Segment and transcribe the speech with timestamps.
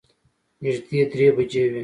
[0.63, 1.79] نږدې درې بجې وې.